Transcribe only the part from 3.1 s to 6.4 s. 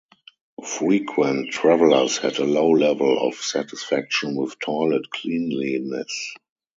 of satisfaction with toilet cleanliness.